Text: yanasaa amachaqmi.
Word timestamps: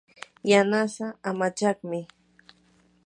yanasaa 0.49 1.17
amachaqmi. 1.29 1.99